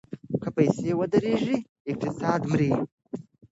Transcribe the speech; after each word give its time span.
که 0.41 0.49
پیسې 0.55 0.91
ودریږي 0.99 1.57
اقتصاد 1.91 2.41
مري. 2.51 2.71